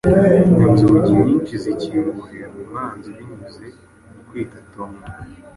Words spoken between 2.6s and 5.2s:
umwanzi binyuze mu kwitotomba.